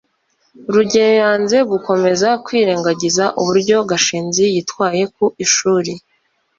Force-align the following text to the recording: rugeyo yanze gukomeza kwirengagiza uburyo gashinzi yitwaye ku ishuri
rugeyo 0.73 1.13
yanze 1.21 1.57
gukomeza 1.71 2.29
kwirengagiza 2.45 3.23
uburyo 3.39 3.77
gashinzi 3.89 4.43
yitwaye 4.53 5.03
ku 5.15 5.25
ishuri 5.45 5.91